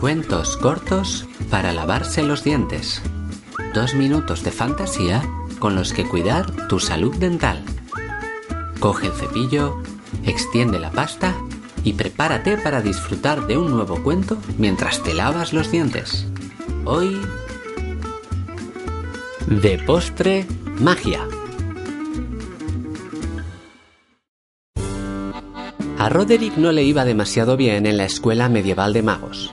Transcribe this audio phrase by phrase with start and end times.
[0.00, 3.02] Cuentos cortos para lavarse los dientes.
[3.74, 5.22] Dos minutos de fantasía
[5.58, 7.62] con los que cuidar tu salud dental.
[8.78, 9.82] Coge el cepillo,
[10.24, 11.34] extiende la pasta
[11.84, 16.26] y prepárate para disfrutar de un nuevo cuento mientras te lavas los dientes.
[16.86, 17.20] Hoy...
[19.48, 20.46] De postre,
[20.78, 21.20] magia.
[25.98, 29.52] A Roderick no le iba demasiado bien en la escuela medieval de magos.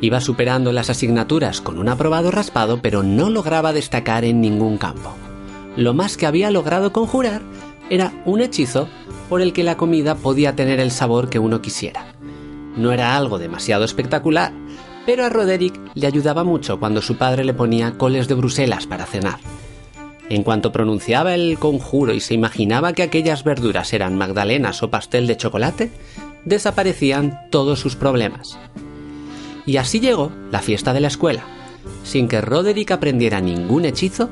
[0.00, 5.14] Iba superando las asignaturas con un aprobado raspado, pero no lograba destacar en ningún campo.
[5.76, 7.42] Lo más que había logrado conjurar
[7.88, 8.88] era un hechizo
[9.28, 12.14] por el que la comida podía tener el sabor que uno quisiera.
[12.76, 14.52] No era algo demasiado espectacular,
[15.06, 19.06] pero a Roderick le ayudaba mucho cuando su padre le ponía coles de Bruselas para
[19.06, 19.38] cenar.
[20.28, 25.26] En cuanto pronunciaba el conjuro y se imaginaba que aquellas verduras eran magdalenas o pastel
[25.26, 25.90] de chocolate,
[26.44, 28.58] desaparecían todos sus problemas.
[29.66, 31.42] Y así llegó la fiesta de la escuela,
[32.04, 34.30] sin que Roderick aprendiera ningún hechizo,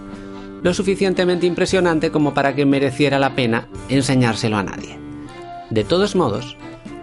[0.62, 4.98] lo suficientemente impresionante como para que mereciera la pena enseñárselo a nadie.
[5.70, 6.56] De todos modos,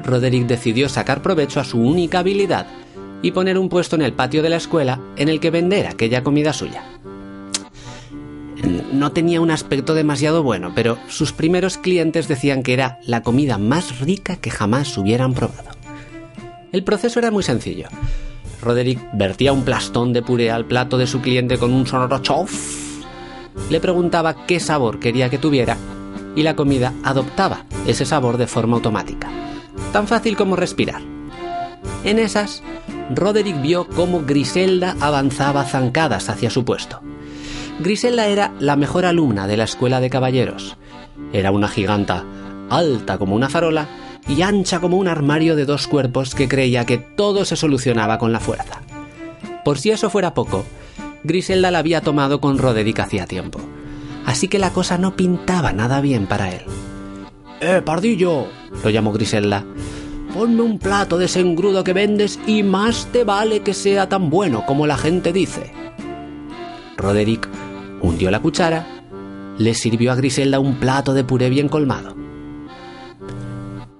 [0.03, 2.67] Roderick decidió sacar provecho a su única habilidad
[3.21, 6.23] y poner un puesto en el patio de la escuela en el que vender aquella
[6.23, 6.83] comida suya.
[8.93, 13.57] No tenía un aspecto demasiado bueno, pero sus primeros clientes decían que era la comida
[13.57, 15.70] más rica que jamás hubieran probado.
[16.71, 17.89] El proceso era muy sencillo.
[18.61, 23.01] Roderick vertía un plastón de puré al plato de su cliente con un sonoro chof.
[23.69, 25.77] Le preguntaba qué sabor quería que tuviera
[26.35, 29.29] y la comida adoptaba ese sabor de forma automática.
[29.91, 31.01] Tan fácil como respirar.
[32.05, 32.63] En esas,
[33.13, 37.01] Roderick vio cómo Griselda avanzaba zancadas hacia su puesto.
[37.79, 40.77] Griselda era la mejor alumna de la escuela de caballeros.
[41.33, 42.23] Era una giganta,
[42.69, 43.87] alta como una farola
[44.27, 48.31] y ancha como un armario de dos cuerpos que creía que todo se solucionaba con
[48.31, 48.81] la fuerza.
[49.63, 50.65] Por si eso fuera poco,
[51.23, 53.59] Griselda la había tomado con Roderick hacía tiempo,
[54.25, 56.61] así que la cosa no pintaba nada bien para él.
[57.59, 58.47] ¡Eh, pardillo!
[58.83, 59.65] lo llamó Griselda.
[60.33, 64.29] Ponme un plato de ese engrudo que vendes y más te vale que sea tan
[64.29, 65.73] bueno como la gente dice.
[66.97, 67.47] Roderick
[68.01, 68.87] hundió la cuchara,
[69.57, 72.20] le sirvió a Griselda un plato de puré bien colmado.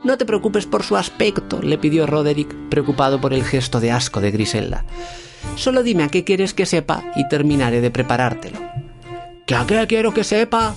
[0.03, 4.19] No te preocupes por su aspecto, le pidió Roderick, preocupado por el gesto de asco
[4.19, 4.83] de Griselda.
[5.55, 8.59] Solo dime a qué quieres que sepa y terminaré de preparártelo.
[9.45, 10.75] ¿Que a qué quiero que sepa?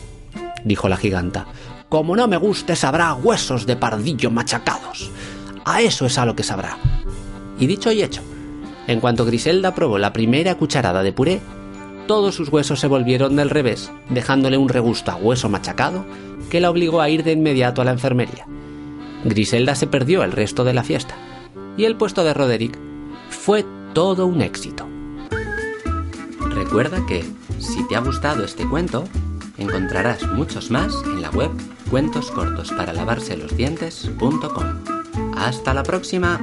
[0.63, 1.47] dijo la giganta.
[1.89, 5.11] Como no me guste, sabrá huesos de pardillo machacados.
[5.65, 6.77] A eso es a lo que sabrá.
[7.59, 8.21] Y dicho y hecho,
[8.87, 11.41] en cuanto Griselda probó la primera cucharada de puré,
[12.07, 16.05] todos sus huesos se volvieron del revés, dejándole un regusto a hueso machacado
[16.51, 18.47] que la obligó a ir de inmediato a la enfermería.
[19.25, 21.15] Griselda se perdió el resto de la fiesta,
[21.77, 22.79] y el puesto de Roderick
[23.31, 23.65] fue
[23.95, 24.87] todo un éxito.
[26.51, 27.25] Recuerda que,
[27.59, 29.09] si te ha gustado este cuento,
[29.59, 31.51] encontrarás muchos más en la web
[31.91, 34.65] cuentoscortosparalavárselosdientes.com.
[35.37, 36.39] ¡Hasta la próxima!